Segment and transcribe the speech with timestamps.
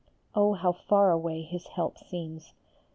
[0.33, 2.53] Oh, how far away His help seems!